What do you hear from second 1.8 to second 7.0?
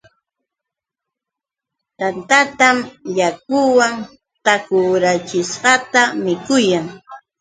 Tantatam yakuwan takurachishqata mikuyan.